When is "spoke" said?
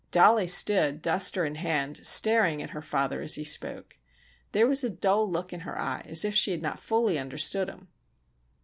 3.43-3.99